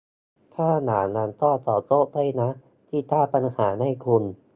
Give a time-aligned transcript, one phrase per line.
[0.53, 2.49] ถ้าอย่างนั้นก็ขอโทษด้วยนะ
[2.89, 4.23] ที่สร้างปัญหาให้คุณ